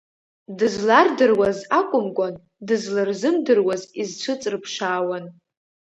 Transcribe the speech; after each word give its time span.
Дызлардыруаз 0.57 1.59
акәымкәан, 1.79 2.33
дызларзымдыруаз 2.67 3.81
изцәыҵрыԥшаауан. 4.01 5.25